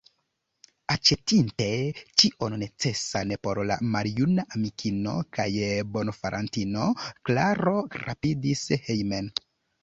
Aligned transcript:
Aĉetinte 0.91 1.65
ĉion 2.21 2.55
necesan 2.61 3.33
por 3.47 3.61
la 3.73 3.77
maljuna 3.97 4.45
amikino 4.55 5.13
kaj 5.39 5.47
bonfarantino, 5.99 6.89
Klaro 7.31 7.75
rapidis 8.07 8.65
hejmen. 8.89 9.31